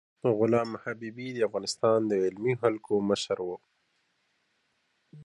[0.41, 3.49] علامه حبيبي د افغانستان د علمي حلقو مشر و.